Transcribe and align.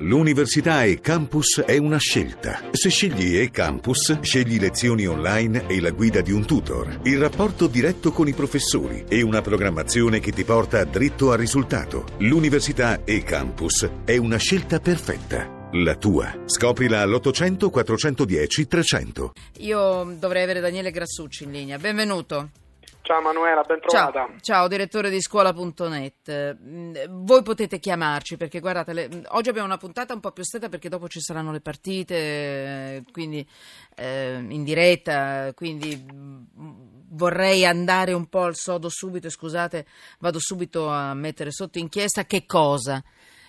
L'università 0.00 0.84
e 0.84 1.00
campus 1.00 1.60
è 1.66 1.76
una 1.76 1.98
scelta. 1.98 2.68
Se 2.70 2.88
scegli 2.88 3.36
e 3.36 3.50
campus, 3.50 4.20
scegli 4.20 4.60
lezioni 4.60 5.06
online 5.06 5.66
e 5.66 5.80
la 5.80 5.90
guida 5.90 6.20
di 6.20 6.30
un 6.30 6.46
tutor, 6.46 7.00
il 7.02 7.18
rapporto 7.18 7.66
diretto 7.66 8.12
con 8.12 8.28
i 8.28 8.32
professori 8.32 9.04
e 9.08 9.22
una 9.22 9.40
programmazione 9.40 10.20
che 10.20 10.30
ti 10.30 10.44
porta 10.44 10.84
dritto 10.84 11.32
al 11.32 11.38
risultato. 11.38 12.04
L'università 12.18 13.02
e 13.02 13.24
campus 13.24 13.90
è 14.04 14.16
una 14.16 14.36
scelta 14.36 14.78
perfetta. 14.78 15.68
La 15.72 15.96
tua. 15.96 16.42
Scoprila 16.46 17.00
all'800 17.00 17.68
410 17.68 18.68
300. 18.68 19.32
Io 19.58 20.16
dovrei 20.16 20.44
avere 20.44 20.60
Daniele 20.60 20.92
Grassucci 20.92 21.42
in 21.42 21.50
linea. 21.50 21.76
Benvenuto. 21.76 22.50
Ciao 23.08 23.22
Manuela, 23.22 23.62
ben 23.62 23.80
trovata. 23.80 24.26
Ciao, 24.26 24.36
ciao, 24.42 24.68
direttore 24.68 25.08
di 25.08 25.18
scuola.net. 25.22 26.58
Mm, 26.62 26.94
Voi 27.24 27.42
potete 27.42 27.78
chiamarci 27.78 28.36
perché 28.36 28.60
guardate, 28.60 28.92
le- 28.92 29.08
oggi 29.28 29.48
abbiamo 29.48 29.66
una 29.66 29.78
puntata 29.78 30.12
un 30.12 30.20
po' 30.20 30.30
più 30.30 30.44
stretta 30.44 30.68
perché 30.68 30.90
dopo 30.90 31.08
ci 31.08 31.18
saranno 31.18 31.50
le 31.50 31.62
partite, 31.62 32.14
eh, 32.16 33.04
quindi 33.10 33.48
eh, 33.96 34.44
in 34.46 34.62
diretta, 34.62 35.54
quindi 35.54 35.96
mm, 35.96 36.42
vorrei 37.12 37.64
andare 37.64 38.12
un 38.12 38.26
po' 38.26 38.42
al 38.42 38.56
sodo 38.56 38.90
subito 38.90 39.30
scusate, 39.30 39.86
vado 40.18 40.38
subito 40.38 40.88
a 40.90 41.14
mettere 41.14 41.50
sotto 41.50 41.78
inchiesta 41.78 42.26
che 42.26 42.44
cosa? 42.44 43.02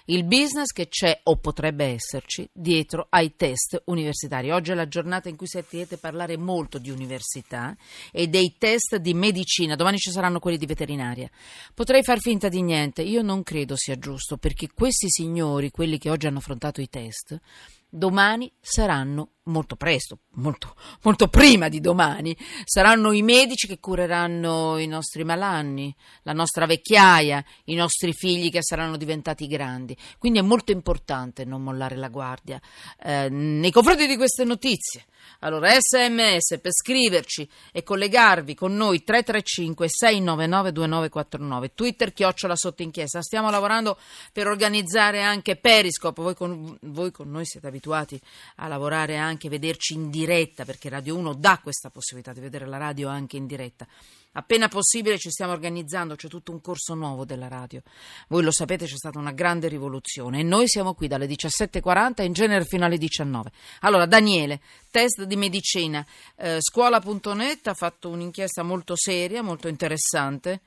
Il 0.09 0.23
business 0.23 0.71
che 0.71 0.87
c'è 0.87 1.19
o 1.25 1.37
potrebbe 1.37 1.85
esserci 1.85 2.49
dietro 2.51 3.05
ai 3.09 3.35
test 3.35 3.79
universitari. 3.85 4.49
Oggi 4.49 4.71
è 4.71 4.73
la 4.73 4.87
giornata 4.87 5.29
in 5.29 5.35
cui 5.35 5.45
sentirete 5.45 5.97
parlare 5.97 6.35
molto 6.35 6.79
di 6.79 6.89
università 6.89 7.77
e 8.11 8.27
dei 8.27 8.55
test 8.57 8.95
di 8.95 9.13
medicina. 9.13 9.75
Domani 9.75 9.99
ci 9.99 10.09
saranno 10.09 10.39
quelli 10.39 10.57
di 10.57 10.65
veterinaria. 10.65 11.29
Potrei 11.75 12.01
far 12.01 12.21
finta 12.21 12.49
di 12.49 12.63
niente. 12.63 13.03
Io 13.03 13.21
non 13.21 13.43
credo 13.43 13.75
sia 13.77 13.99
giusto 13.99 14.37
perché 14.37 14.69
questi 14.73 15.11
signori, 15.11 15.69
quelli 15.69 15.99
che 15.99 16.09
oggi 16.09 16.25
hanno 16.25 16.39
affrontato 16.39 16.81
i 16.81 16.89
test, 16.89 17.39
domani 17.87 18.51
saranno 18.59 19.33
molto 19.49 19.75
presto, 19.75 20.19
molto, 20.35 20.75
molto 21.01 21.27
prima 21.27 21.67
di 21.69 21.79
domani, 21.79 22.35
saranno 22.63 23.11
i 23.11 23.21
medici 23.21 23.67
che 23.67 23.79
cureranno 23.79 24.77
i 24.77 24.87
nostri 24.87 25.23
malanni, 25.23 25.93
la 26.23 26.33
nostra 26.33 26.65
vecchiaia, 26.65 27.43
i 27.65 27.75
nostri 27.75 28.13
figli 28.13 28.49
che 28.49 28.63
saranno 28.63 28.97
diventati 28.97 29.47
grandi. 29.47 29.97
Quindi 30.17 30.39
è 30.39 30.43
molto 30.43 30.71
importante 30.71 31.45
non 31.45 31.63
mollare 31.63 31.95
la 31.95 32.09
guardia 32.09 32.59
eh, 33.03 33.29
nei 33.29 33.71
confronti 33.71 34.07
di 34.07 34.15
queste 34.15 34.43
notizie. 34.43 35.05
Allora, 35.39 35.69
sms 35.69 36.59
per 36.59 36.73
scriverci 36.73 37.47
e 37.71 37.83
collegarvi 37.83 38.55
con 38.55 38.75
noi 38.75 39.03
335 39.03 39.87
699 39.87 40.71
2949, 40.71 41.73
Twitter 41.73 42.13
chiocciola 42.13 42.55
sotto 42.55 42.81
inchiesta. 42.81 43.21
Stiamo 43.21 43.49
lavorando 43.49 43.97
per 44.33 44.47
organizzare 44.47 45.21
anche 45.21 45.55
Periscope. 45.55 46.21
Voi 46.21 46.35
con, 46.35 46.77
voi 46.81 47.11
con 47.11 47.29
noi 47.29 47.45
siete 47.45 47.67
abituati 47.67 48.19
a 48.57 48.67
lavorare 48.67 49.17
anche, 49.17 49.38
vederci 49.47 49.93
in 49.93 50.09
diretta, 50.09 50.65
perché 50.65 50.89
Radio 50.89 51.15
1 51.15 51.35
dà 51.35 51.59
questa 51.63 51.89
possibilità 51.89 52.33
di 52.33 52.41
vedere 52.41 52.65
la 52.65 52.77
radio 52.77 53.07
anche 53.07 53.37
in 53.37 53.45
diretta. 53.45 53.87
Appena 54.33 54.67
possibile 54.67 55.17
ci 55.17 55.31
stiamo 55.31 55.53
organizzando, 55.53 56.15
c'è 56.15 56.27
tutto 56.27 56.51
un 56.51 56.61
corso 56.61 56.93
nuovo 56.93 57.25
della 57.25 57.47
radio. 57.47 57.81
Voi 58.27 58.43
lo 58.43 58.51
sapete, 58.51 58.85
c'è 58.85 58.95
stata 58.95 59.17
una 59.17 59.31
grande 59.31 59.67
rivoluzione 59.67 60.39
e 60.39 60.43
noi 60.43 60.67
siamo 60.67 60.93
qui 60.93 61.07
dalle 61.07 61.25
17.40 61.25 62.15
e 62.17 62.25
in 62.25 62.33
genere 62.33 62.65
fino 62.65 62.85
alle 62.85 62.97
19. 62.97 63.51
Allora, 63.81 64.05
Daniele, 64.05 64.61
test 64.91 65.23
di 65.23 65.35
medicina, 65.35 66.05
eh, 66.35 66.57
scuola.net 66.59 67.67
ha 67.67 67.73
fatto 67.73 68.09
un'inchiesta 68.09 68.61
molto 68.61 68.95
seria, 68.95 69.41
molto 69.41 69.67
interessante. 69.67 70.61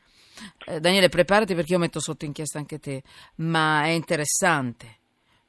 Eh, 0.67 0.81
Daniele, 0.81 1.09
preparati 1.09 1.55
perché 1.55 1.73
io 1.73 1.79
metto 1.79 2.01
sotto 2.01 2.25
inchiesta 2.25 2.59
anche 2.59 2.79
te, 2.79 3.03
ma 3.37 3.85
è 3.85 3.91
interessante. 3.91 5.02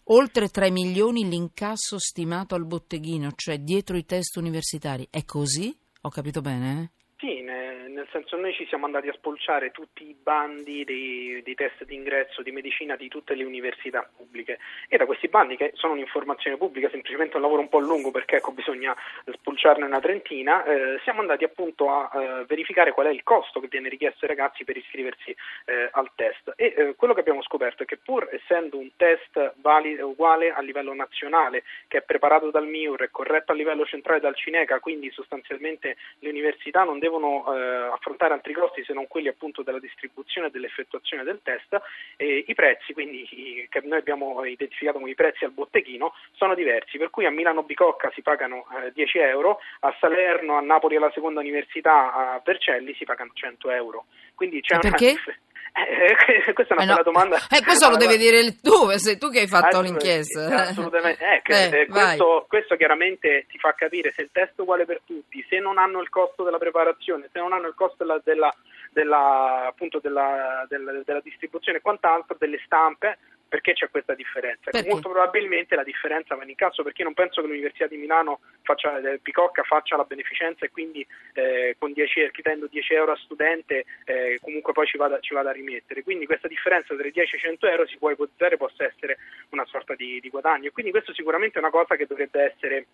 Oltre 0.08 0.50
3 0.50 0.70
milioni 0.70 1.30
l'incasso 1.30 1.98
stimato 1.98 2.56
al 2.56 2.66
botteghino, 2.66 3.32
cioè 3.36 3.60
dietro 3.60 3.96
i 3.96 4.06
test 4.06 4.36
universitari. 4.36 5.08
È 5.10 5.24
così? 5.24 5.74
Ho 6.02 6.10
capito 6.10 6.42
bene? 6.42 6.92
Sì, 7.24 7.40
ne- 7.40 7.88
nel 7.88 8.06
senso 8.12 8.36
noi 8.36 8.52
ci 8.52 8.66
siamo 8.68 8.84
andati 8.84 9.08
a 9.08 9.14
spolciare 9.14 9.72
tutti 9.72 10.06
i 10.10 10.14
bandi 10.14 10.84
dei, 10.84 11.42
dei 11.42 11.56
test 11.56 11.86
d'ingresso 11.86 12.42
di 12.42 12.52
medicina 12.52 12.98
di 12.98 13.08
tutte 13.08 13.34
le 13.34 13.46
università 13.46 14.06
pubbliche. 14.14 14.60
E 14.90 14.98
da 14.98 15.06
questi 15.06 15.30
bandi, 15.30 15.56
che 15.56 15.72
sono 15.76 15.94
un'informazione 15.94 16.58
pubblica, 16.58 16.90
semplicemente 16.90 17.38
un 17.38 17.44
lavoro 17.44 17.62
un 17.62 17.70
po' 17.70 17.80
lungo 17.80 18.12
perché 18.12 18.36
ecco, 18.36 18.52
bisogna 18.52 18.94
spolciarne 19.32 19.86
una 19.86 20.02
trentina, 20.02 20.66
eh, 20.66 21.00
siamo 21.06 21.22
andati 21.22 21.46
appunto 21.46 21.90
a 21.90 22.12
eh, 22.14 22.44
verificare 22.44 22.92
qual 22.92 23.08
è 23.08 23.12
il 23.12 23.24
costo 23.24 23.62
che 23.62 23.68
viene 23.70 23.88
richiesto 23.88 24.26
ai 24.26 24.36
ragazzi 24.36 24.66
per 24.66 24.76
iscriversi 24.76 25.34
eh, 25.64 25.88
al 25.94 26.10
test. 26.16 26.52
E 26.58 26.74
eh, 26.76 26.96
quello 26.98 27.14
che 27.14 27.22
abbiamo 27.22 27.42
scoperto 27.42 27.84
è 27.84 27.86
che 27.86 28.00
pur 28.04 28.28
essendo 28.34 28.78
un 28.78 28.90
test 28.98 29.54
vali- 29.62 29.98
uguale 29.98 30.52
a 30.52 30.60
livello 30.60 30.94
nazionale, 30.94 31.64
che 31.88 32.00
è 32.00 32.02
preparato 32.02 32.52
dal 32.52 32.68
MIUR 32.68 33.04
e 33.04 33.12
corretto 33.12 33.54
a 33.54 33.56
livello 33.56 33.86
centrale 33.86 34.20
dal 34.20 34.36
Cineca, 34.36 34.82
quindi 34.82 35.10
sostanzialmente 35.10 35.96
le 36.20 36.28
università 36.28 36.84
non 36.84 37.00
devono 37.00 37.12
eh, 37.20 37.92
affrontare 37.94 38.34
altri 38.34 38.54
costi 38.54 38.84
se 38.84 38.94
non 38.94 39.08
quelli 39.08 39.28
appunto 39.28 39.62
della 39.64 39.80
distribuzione 39.80 40.48
e 40.48 40.50
dell'effettuazione 40.52 41.24
del 41.24 41.42
test, 41.44 41.80
e 42.16 42.44
i 42.48 42.54
prezzi, 42.54 42.94
quindi 42.94 43.28
i- 43.32 43.68
che 43.70 43.82
noi 43.84 44.00
abbiamo 44.00 44.44
identificato 44.46 44.98
come 45.00 45.12
i 45.12 45.16
prezzi 45.16 45.44
al 45.46 45.52
botteghino, 45.52 46.14
sono 46.34 46.56
diversi, 46.56 46.98
per 46.98 47.10
cui 47.10 47.26
a 47.26 47.30
Milano 47.32 47.64
Bicocca 47.64 48.12
si 48.14 48.22
pagano 48.22 48.66
eh, 48.84 48.92
10 48.94 49.18
euro, 49.20 49.60
a 49.82 49.96
Salerno, 50.00 50.58
a 50.58 50.62
Napoli 50.62 50.96
alla 50.96 51.12
seconda 51.12 51.40
università, 51.40 52.14
a 52.14 52.42
Vercelli 52.44 52.94
si 52.96 53.06
pagano 53.06 53.32
100 53.34 53.70
euro. 53.72 54.06
Quindi 54.36 54.62
c'è 54.62 54.76
E 54.76 54.78
una... 54.88 54.98
Eh, 55.76 56.16
questa 56.54 56.76
è 56.76 56.78
una 56.78 56.84
Eh 56.84 56.86
no, 56.86 56.92
bella 56.94 57.04
domanda. 57.04 57.38
eh, 57.50 57.64
questo 57.64 57.90
lo 57.90 57.98
devi 57.98 58.18
dire 58.18 58.60
tu, 58.62 58.90
sei 58.98 59.18
tu 59.18 59.30
che 59.32 59.40
hai 59.40 59.48
fatto 59.48 59.82
l'inchiesta. 59.82 60.46
Assolutamente, 60.70 61.24
eh, 61.24 61.42
che- 61.42 61.70
Eh, 61.70 61.82
eh, 61.82 61.86
questo, 61.88 62.46
questo 62.48 62.76
chiaramente 62.76 63.46
ti 63.50 63.58
fa 63.58 63.74
capire 63.74 64.12
se 64.12 64.22
il 64.22 64.30
test 64.32 64.54
è 64.58 64.62
uguale 64.62 64.86
per 64.86 65.02
tutti, 65.06 65.44
se 65.50 65.58
non 65.60 65.80
hanno 65.80 66.00
il 66.02 66.10
costo 66.10 66.44
della 66.44 66.60
preparazione, 66.60 67.28
se 67.32 67.40
non 67.40 67.54
hanno 67.54 67.68
il 67.68 67.74
costo 67.76 68.04
della, 68.04 68.22
della, 68.24 68.54
della- 68.92 69.66
appunto 69.68 70.00
della, 70.00 70.66
della- 70.70 71.02
della 71.04 71.22
distribuzione 71.22 71.80
e 71.80 71.82
quant'altro, 71.82 72.36
delle 72.40 72.62
stampe, 72.66 73.18
perché 73.54 73.74
c'è 73.74 73.88
questa 73.92 74.16
differenza? 74.16 74.72
Perché? 74.72 74.90
Molto 74.90 75.10
probabilmente 75.10 75.76
la 75.76 75.84
differenza 75.84 76.34
va 76.34 76.42
in 76.42 76.50
incasso 76.50 76.82
perché 76.82 77.04
non 77.04 77.14
penso 77.14 77.40
che 77.40 77.46
l'Università 77.46 77.86
di 77.86 77.98
Milano 77.98 78.40
faccia, 78.64 78.98
eh, 78.98 79.20
Picocca 79.20 79.62
faccia 79.62 79.96
la 79.96 80.06
beneficenza 80.06 80.66
e 80.66 80.72
quindi 80.72 81.06
eh, 81.34 81.76
con 81.78 81.94
10, 81.94 82.32
chiedendo 82.32 82.66
10 82.66 82.94
euro 82.96 83.12
a 83.12 83.16
studente 83.18 83.86
eh, 84.06 84.40
comunque 84.42 84.74
poi 84.74 84.88
ci 84.88 84.98
vada, 84.98 85.20
ci 85.20 85.36
vada 85.36 85.52
a 85.52 85.54
rimettere. 85.54 86.02
Quindi 86.02 86.26
questa 86.26 86.48
differenza 86.48 86.96
tra 86.96 87.06
i 87.06 87.12
10 87.12 87.36
e 87.36 87.38
i 87.38 87.42
100 87.42 87.68
euro 87.68 87.86
si 87.86 87.98
può 87.98 88.10
ipotizzare 88.10 88.58
possa 88.58 88.86
essere 88.86 89.20
una 89.50 89.66
sorta 89.66 89.94
di, 89.94 90.20
di 90.20 90.30
guadagno. 90.30 90.72
Quindi 90.72 90.90
questo 90.90 91.14
sicuramente 91.14 91.58
è 91.58 91.62
una 91.62 91.70
cosa 91.70 91.96
che 91.96 92.08
dovrebbe 92.08 92.56
essere 92.56 92.88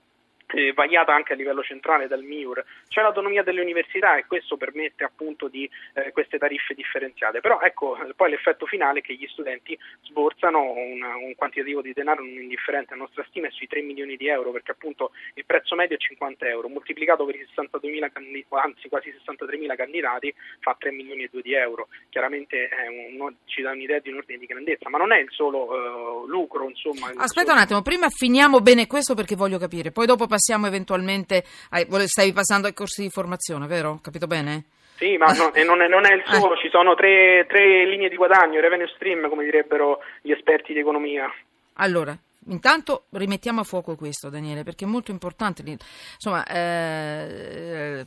eh, 0.54 0.74
vagliata 0.74 1.14
anche 1.14 1.34
a 1.34 1.36
livello 1.36 1.62
centrale 1.62 2.08
dal 2.08 2.24
MIUR. 2.24 2.64
C'è 2.88 3.02
l'autonomia 3.02 3.44
delle 3.44 3.62
università 3.62 4.18
e 4.18 4.26
questo 4.26 4.58
permette 4.58 5.04
appunto 5.04 5.48
di 5.48 5.70
eh, 5.94 6.12
queste 6.12 6.38
tariffe 6.38 6.74
differenziate. 6.74 7.40
Però 7.40 7.60
ecco, 7.62 7.98
eh, 7.98 8.14
poi 8.16 8.32
l'effetto 8.32 8.66
finale 8.66 9.00
è 9.00 9.02
che 9.02 9.14
gli 9.14 9.28
studenti 9.28 9.78
sborsano 10.04 10.72
un, 10.72 11.02
un 11.02 11.36
quantitativo 11.36 11.82
di 11.82 11.94
denaro 11.94 12.24
non 12.24 12.42
indifferente. 12.42 12.92
La 12.96 13.02
nostra 13.02 13.26
stima 13.30 13.48
è 13.48 13.52
sui 13.52 13.68
3 13.68 13.82
milioni 13.82 14.16
di 14.16 14.28
euro 14.28 14.52
perché 14.52 14.72
appunto 14.72 15.12
il 15.36 15.46
prezzo 15.46 15.76
medio 15.76 15.96
è 15.96 16.00
50 16.00 16.48
euro, 16.48 16.68
moltiplicato 16.68 17.26
per 17.26 17.36
i 17.36 17.48
62.000 17.56 18.12
candi- 18.12 18.46
anzi 18.50 18.90
quasi 18.90 19.14
63.000 19.26 19.76
candidati 19.76 20.34
fa 20.60 20.76
3 20.78 20.92
milioni 20.92 21.24
e 21.24 21.30
2 21.31 21.42
di 21.42 21.54
euro. 21.54 21.90
Chiaramente 22.10 22.70
un- 23.18 23.36
ci 23.46 23.62
dà 23.62 23.72
un'idea 23.72 24.00
di 24.00 24.10
un 24.10 24.18
ordine 24.18 24.40
di 24.40 24.46
grandezza, 24.46 24.90
ma 24.90 24.98
non 24.98 25.12
è 25.12 25.20
il 25.20 25.30
solo 25.31 26.24
eh, 26.26 26.28
lucro, 26.28 26.68
insomma. 26.68 27.08
Aspetta 27.16 27.50
solo- 27.50 27.54
un 27.54 27.58
attimo, 27.60 27.81
prima 27.81 28.10
finiamo 28.10 28.60
bene 28.62 28.88
questo 28.88 29.14
perché 29.14 29.36
voglio 29.36 29.58
capire, 29.58 29.92
poi 29.92 30.06
dopo 30.06 30.26
passiamo 30.26 30.38
eventualmente, 30.68 31.44
ai, 31.70 31.88
stavi 32.08 32.34
passando 32.34 32.68
ai 32.68 32.74
corsi 32.74 33.02
di 33.02 33.10
formazione, 33.10 33.68
vero? 33.68 34.00
Capito 34.02 34.28
bene? 34.28 34.66
Sì, 34.98 35.16
ma 35.16 35.32
no- 35.32 35.52
non, 35.64 35.82
è, 35.82 35.88
non 35.88 36.06
è 36.06 36.14
il 36.14 36.24
solo, 36.26 36.58
ci 36.58 36.70
sono 36.70 36.94
tre, 36.94 37.46
tre 37.48 37.88
linee 37.88 38.10
di 38.10 38.18
guadagno, 38.18 38.60
revenue 38.60 38.92
stream, 38.96 39.30
come 39.30 39.46
direbbero 39.46 40.00
gli 40.22 40.32
esperti 40.32 40.74
di 40.74 40.80
economia. 40.80 41.32
Allora, 41.76 42.18
intanto 42.48 43.06
rimettiamo 43.12 43.62
a 43.62 43.63
fuoco 43.63 43.96
questo, 43.96 44.30
Daniele, 44.30 44.63
perché 44.63 44.84
è 44.84 44.88
molto 44.90 45.12
importante. 45.12 45.63
Insomma, 45.63 46.46
eh, 46.46 48.06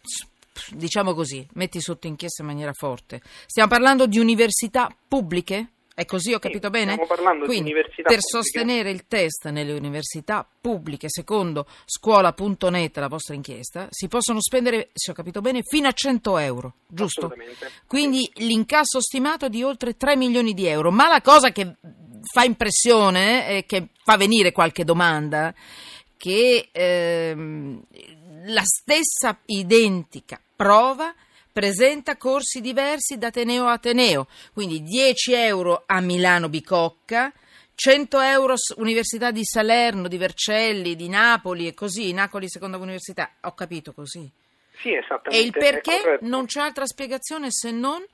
diciamo 0.73 1.15
così, 1.15 1.47
metti 1.55 1.81
sotto 1.81 2.07
inchiesta 2.07 2.43
in 2.43 2.49
maniera 2.49 2.73
forte. 2.75 3.23
Stiamo 3.47 3.71
parlando 3.71 4.07
di 4.07 4.19
università 4.19 4.95
pubbliche? 5.09 5.69
È 5.95 6.05
così, 6.07 6.33
ho 6.33 6.39
capito 6.39 6.71
bene? 6.71 6.93
stiamo 6.93 7.07
parlando 7.07 7.41
di 7.41 7.47
Quindi, 7.47 7.71
università 7.71 8.09
per 8.09 8.19
pubbliche. 8.19 8.37
sostenere 8.43 8.91
il 8.91 9.07
test 9.07 9.49
nelle 9.51 9.73
università 9.73 10.47
pubbliche, 10.61 11.07
secondo 11.11 11.67
scuola.net, 11.85 12.97
la 12.97 13.09
vostra 13.09 13.35
inchiesta, 13.35 13.89
si 13.91 14.09
possono 14.09 14.41
spendere, 14.41 14.89
se 14.95 15.11
ho 15.11 15.15
capito 15.15 15.41
bene, 15.41 15.61
fino 15.63 15.89
a 15.89 15.93
100 15.93 16.39
euro, 16.39 16.75
giusto? 16.87 17.35
Quindi 17.87 18.31
l'incasso 18.37 19.01
stimato 19.01 19.47
è 19.47 19.51
di 19.51 19.63
oltre 19.63 19.97
3 19.97 20.17
milioni 20.17 20.55
di 20.55 20.67
euro. 20.67 20.91
Ma 20.91 21.09
la 21.09 21.21
cosa 21.21 21.51
che 21.53 21.75
fa 22.33 22.45
impressione 22.45 23.49
e 23.49 23.67
che 23.67 23.89
fa 24.03 24.17
venire 24.17 24.53
qualche 24.53 24.85
domanda, 24.85 25.55
che 26.17 26.69
ehm, 26.73 27.83
la 28.47 28.63
stessa 28.65 29.39
identica 29.47 30.41
prova 30.57 31.13
presenta 31.53 32.17
corsi 32.17 32.61
diversi 32.61 33.19
da 33.19 33.29
Ateneo 33.29 33.67
a 33.67 33.73
Ateneo, 33.73 34.27
quindi 34.53 34.83
10 34.83 35.33
euro 35.35 35.83
a 35.87 36.01
Milano 36.01 36.49
Bicocca, 36.49 37.33
100 37.75 38.21
euro 38.21 38.55
Università 38.77 39.31
di 39.31 39.45
Salerno, 39.45 40.09
di 40.09 40.17
Vercelli, 40.17 40.97
di 40.97 41.09
Napoli 41.09 41.67
e 41.67 41.75
così, 41.75 42.13
Napoli 42.13 42.49
seconda 42.49 42.77
università, 42.77 43.31
ho 43.43 43.55
capito 43.55 43.93
così. 43.93 44.31
Sì, 44.79 44.95
esattamente. 44.95 45.37
E 45.37 45.41
il 45.43 45.53
perché 45.53 46.19
non 46.23 46.47
c'è 46.47 46.61
altra 46.61 46.87
spiegazione 46.87 47.51
se 47.51 47.71
non 47.71 48.05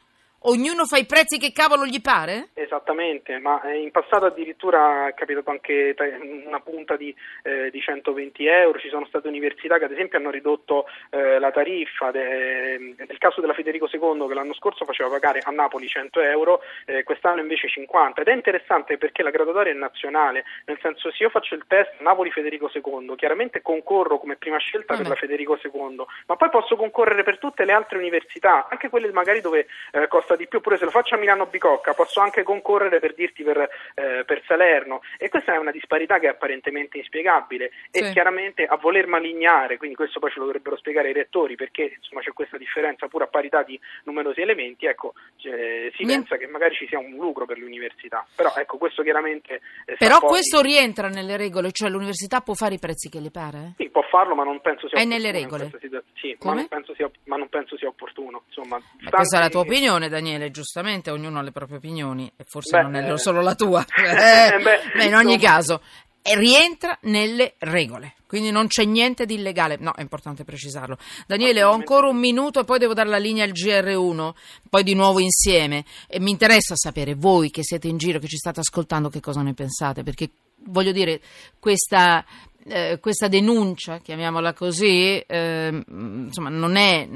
ognuno 0.42 0.84
fa 0.84 0.98
i 0.98 1.06
prezzi 1.06 1.38
che 1.38 1.52
cavolo 1.52 1.84
gli 1.84 2.00
pare? 2.00 2.48
Esattamente, 2.54 3.38
ma 3.38 3.60
eh, 3.62 3.80
in 3.80 3.90
passato 3.90 4.26
addirittura 4.26 5.08
è 5.08 5.14
capitato 5.14 5.50
anche 5.50 5.94
tra- 5.96 6.06
una 6.46 6.60
punta 6.60 6.96
di, 6.96 7.14
eh, 7.42 7.70
di 7.70 7.80
120 7.80 8.46
euro, 8.46 8.78
ci 8.78 8.88
sono 8.88 9.06
state 9.06 9.26
università 9.26 9.78
che 9.78 9.84
ad 9.84 9.92
esempio 9.92 10.18
hanno 10.18 10.30
ridotto 10.30 10.86
eh, 11.10 11.38
la 11.38 11.50
tariffa, 11.50 12.10
de- 12.10 12.94
nel 12.96 13.18
caso 13.18 13.40
della 13.40 13.54
Federico 13.54 13.88
II 13.90 14.28
che 14.28 14.34
l'anno 14.34 14.54
scorso 14.54 14.84
faceva 14.84 15.08
pagare 15.08 15.40
a 15.42 15.50
Napoli 15.50 15.88
100 15.88 16.20
euro, 16.20 16.60
eh, 16.86 17.02
quest'anno 17.02 17.40
invece 17.40 17.68
50 17.68 18.20
ed 18.20 18.28
è 18.28 18.34
interessante 18.34 18.98
perché 18.98 19.22
la 19.22 19.30
graduatoria 19.30 19.72
è 19.72 19.76
nazionale, 19.76 20.44
nel 20.66 20.78
senso 20.80 21.10
se 21.10 21.22
io 21.22 21.30
faccio 21.30 21.54
il 21.54 21.64
test 21.66 21.94
Napoli-Federico 21.98 22.70
II, 22.72 23.14
chiaramente 23.16 23.62
concorro 23.62 24.18
come 24.18 24.36
prima 24.36 24.58
scelta 24.58 24.94
per 24.94 24.98
Vabbè. 24.98 25.08
la 25.08 25.14
Federico 25.14 25.58
II, 25.60 26.04
ma 26.26 26.36
poi 26.36 26.50
posso 26.50 26.76
concorrere 26.76 27.22
per 27.22 27.38
tutte 27.38 27.64
le 27.64 27.72
altre 27.72 27.98
università, 27.98 28.68
anche 28.68 28.88
quelle 28.88 29.10
magari 29.10 29.40
dove 29.40 29.66
eh, 29.92 30.06
costa 30.28 30.36
di 30.36 30.46
più, 30.46 30.60
pure 30.60 30.76
se 30.76 30.84
lo 30.84 30.90
faccio 30.90 31.14
a 31.14 31.18
Milano 31.18 31.46
Bicocca, 31.46 31.94
posso 31.94 32.20
anche 32.20 32.42
concorrere 32.42 33.00
per 33.00 33.14
dirti 33.14 33.42
per, 33.42 33.56
eh, 33.94 34.24
per 34.26 34.42
Salerno 34.46 35.00
e 35.16 35.28
questa 35.30 35.54
è 35.54 35.56
una 35.56 35.70
disparità 35.70 36.18
che 36.18 36.26
è 36.26 36.30
apparentemente 36.30 36.98
inspiegabile 36.98 37.70
e 37.90 38.04
Sì. 38.04 38.12
chiaramente 38.12 38.64
a 38.64 38.76
voler 38.76 39.06
malignare, 39.06 39.78
quindi 39.78 39.96
questo 39.96 40.18
poi 40.20 40.30
ce 40.30 40.38
lo 40.38 40.44
dovrebbero 40.44 40.76
spiegare 40.76 41.10
i 41.10 41.12
rettori 41.14 41.54
perché 41.56 41.94
insomma 41.96 42.20
c'è 42.20 42.32
questa 42.32 42.58
differenza 42.58 43.08
pur 43.08 43.22
a 43.22 43.26
parità 43.26 43.62
di 43.62 43.80
numerosi 44.04 44.40
elementi, 44.42 44.86
ecco 44.86 45.14
cioè, 45.36 45.90
si 45.96 46.04
Niente. 46.04 46.28
pensa 46.28 46.36
che 46.36 46.46
magari 46.46 46.74
ci 46.74 46.86
sia 46.86 46.98
un 46.98 47.12
lucro 47.12 47.46
per 47.46 47.56
le 47.58 47.64
università, 47.64 48.26
però 48.36 48.52
ecco 48.56 48.76
questo 48.76 49.02
chiaramente 49.02 49.60
eh, 49.86 49.96
Però 49.96 50.18
questo 50.20 50.60
rientra 50.60 51.08
nelle 51.08 51.36
regole, 51.36 51.72
cioè 51.72 51.88
l'università 51.88 52.40
può 52.40 52.54
fare 52.54 52.74
i 52.74 52.78
prezzi 52.78 53.08
che 53.08 53.20
le 53.20 53.30
pare? 53.30 53.72
sì, 53.76 53.88
può 53.88 54.02
farlo, 54.02 54.34
ma 54.34 54.44
non 54.44 54.60
penso 54.60 54.88
sia 54.88 54.98
È 54.98 55.04
nelle 55.04 55.30
regole? 55.30 55.70
sì, 56.14 56.36
ma 56.42 56.54
non, 56.54 56.68
penso 56.68 56.94
sia, 56.94 57.10
ma 57.24 57.36
non 57.36 57.48
penso 57.48 57.76
sia 57.76 57.88
opportuno. 57.88 58.42
Insomma, 58.46 58.80
questa 59.10 59.38
è 59.38 59.40
la 59.40 59.48
tua 59.48 59.60
opinione, 59.60 60.08
Daniele, 60.18 60.50
giustamente, 60.50 61.10
ognuno 61.10 61.38
ha 61.38 61.42
le 61.42 61.52
proprie 61.52 61.78
opinioni 61.78 62.30
e 62.36 62.44
forse 62.44 62.76
Beh, 62.76 62.82
non 62.82 62.94
è 62.96 63.12
eh, 63.12 63.18
solo 63.18 63.40
la 63.40 63.54
tua. 63.54 63.84
Eh, 63.96 64.02
eh, 64.58 64.62
beh, 64.62 64.80
ma 64.98 65.04
in 65.04 65.14
ogni 65.14 65.38
caso, 65.38 65.80
rientra 66.22 66.98
nelle 67.02 67.54
regole, 67.58 68.14
quindi 68.26 68.50
non 68.50 68.66
c'è 68.66 68.84
niente 68.84 69.26
di 69.26 69.34
illegale. 69.34 69.76
No, 69.78 69.92
è 69.94 70.00
importante 70.00 70.44
precisarlo. 70.44 70.98
Daniele, 71.26 71.62
ho 71.62 71.72
ancora 71.72 72.08
un 72.08 72.16
minuto 72.16 72.60
e 72.60 72.64
poi 72.64 72.78
devo 72.78 72.94
dare 72.94 73.08
la 73.08 73.18
linea 73.18 73.44
al 73.44 73.52
GR1, 73.52 74.32
poi 74.68 74.82
di 74.82 74.94
nuovo 74.94 75.20
insieme. 75.20 75.84
E 76.08 76.18
mi 76.18 76.30
interessa 76.30 76.74
sapere 76.74 77.14
voi 77.14 77.50
che 77.50 77.62
siete 77.62 77.86
in 77.86 77.96
giro, 77.96 78.18
che 78.18 78.26
ci 78.26 78.36
state 78.36 78.60
ascoltando, 78.60 79.08
che 79.08 79.20
cosa 79.20 79.42
ne 79.42 79.54
pensate, 79.54 80.02
perché 80.02 80.30
voglio 80.64 80.92
dire, 80.92 81.20
questa 81.58 82.24
eh, 82.64 82.98
questa 83.00 83.28
denuncia, 83.28 83.98
chiamiamola 83.98 84.52
così, 84.52 85.22
ehm, 85.26 85.82
insomma, 86.26 86.48
non 86.48 86.76
è, 86.76 87.08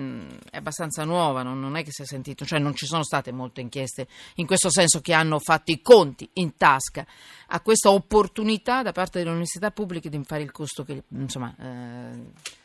è 0.50 0.56
abbastanza 0.56 1.04
nuova, 1.04 1.42
non, 1.42 1.60
non 1.60 1.76
è 1.76 1.84
che 1.84 1.90
si 1.90 2.02
è 2.02 2.06
sentito, 2.06 2.44
cioè 2.44 2.58
non 2.58 2.74
ci 2.74 2.86
sono 2.86 3.02
state 3.02 3.32
molte 3.32 3.60
inchieste 3.60 4.06
in 4.36 4.46
questo 4.46 4.70
senso 4.70 5.00
che 5.00 5.12
hanno 5.12 5.38
fatto 5.38 5.70
i 5.70 5.80
conti 5.82 6.28
in 6.34 6.56
tasca 6.56 7.06
a 7.48 7.60
questa 7.60 7.90
opportunità 7.90 8.82
da 8.82 8.92
parte 8.92 9.18
delle 9.18 9.30
università 9.30 9.70
pubbliche 9.70 10.08
di 10.08 10.20
fare 10.24 10.42
il 10.42 10.52
costo 10.52 10.84
che, 10.84 11.02
insomma, 11.08 11.54
eh, 11.58 12.60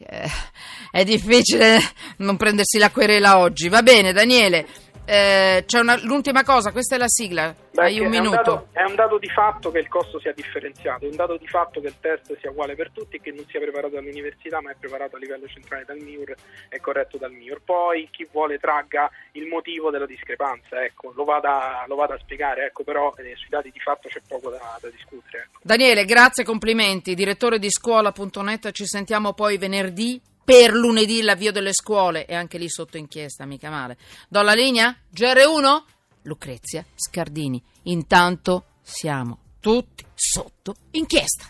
eh, 0.00 0.28
è 0.92 1.04
difficile 1.04 1.80
non 2.18 2.36
prendersi 2.36 2.78
la 2.78 2.90
querela 2.90 3.38
oggi. 3.38 3.68
Va 3.68 3.82
bene, 3.82 4.12
Daniele, 4.12 4.66
eh, 5.10 5.64
c'è 5.66 5.78
una- 5.80 5.98
l'ultima 6.02 6.44
cosa, 6.44 6.70
questa 6.70 6.96
è 6.96 6.98
la 6.98 7.08
sigla, 7.08 7.54
Beh, 7.70 7.82
hai 7.82 7.98
un 7.98 8.06
è 8.06 8.08
minuto. 8.10 8.36
dato, 8.36 8.68
è 8.72 8.82
un 8.82 8.94
dato 8.94 9.16
di 9.18 9.28
fatto 9.30 9.70
che 9.70 9.78
il 9.78 9.88
costo 9.88 10.20
sia 10.20 10.32
differenziato, 10.32 11.06
è 11.06 11.08
un 11.08 11.16
dato 11.16 11.38
di 11.38 11.46
fatto 11.48 11.80
che 11.80 11.86
il 11.86 11.94
test 11.98 12.36
sia 12.38 12.50
uguale 12.50 12.74
per 12.74 12.90
tutti 12.90 13.18
che 13.18 13.32
non 13.32 13.46
sia 13.48 13.58
preparato 13.58 13.94
dall'università 13.94 14.60
ma 14.60 14.70
è 14.70 14.76
preparato 14.78 15.16
a 15.16 15.18
livello 15.18 15.46
centrale 15.48 15.84
dal 15.86 15.96
MIUR 15.98 16.34
e 16.68 16.78
corretto 16.80 17.16
dal 17.16 17.32
MIUR. 17.32 17.60
Poi 17.64 18.06
chi 18.10 18.28
vuole 18.30 18.58
tragga 18.58 19.10
il 19.32 19.46
motivo 19.46 19.90
della 19.90 20.04
discrepanza, 20.06 20.84
ecco, 20.84 21.12
lo, 21.16 21.24
vada, 21.24 21.84
lo 21.88 21.94
vada 21.94 22.14
a 22.14 22.18
spiegare, 22.18 22.66
ecco, 22.66 22.84
però 22.84 23.14
eh, 23.16 23.34
sui 23.36 23.48
dati 23.48 23.70
di 23.70 23.80
fatto 23.80 24.08
c'è 24.08 24.20
poco 24.28 24.50
da, 24.50 24.78
da 24.78 24.88
discutere. 24.90 25.44
Ecco. 25.48 25.60
Daniele, 25.62 26.04
grazie, 26.04 26.44
complimenti. 26.44 27.14
Direttore 27.14 27.58
di 27.58 27.70
scuola.net, 27.70 28.72
ci 28.72 28.84
sentiamo 28.84 29.32
poi 29.32 29.56
venerdì 29.56 30.20
per 30.48 30.72
lunedì 30.72 31.20
l'avvio 31.20 31.52
delle 31.52 31.74
scuole 31.74 32.24
e 32.24 32.34
anche 32.34 32.56
lì 32.56 32.70
sotto 32.70 32.96
inchiesta, 32.96 33.44
mica 33.44 33.68
male. 33.68 33.98
Do 34.30 34.40
la 34.40 34.54
linea? 34.54 34.96
GR1? 35.14 35.82
Lucrezia 36.22 36.82
Scardini. 36.94 37.62
Intanto 37.82 38.64
siamo 38.80 39.40
tutti 39.60 40.06
sotto 40.14 40.76
inchiesta. 40.92 41.48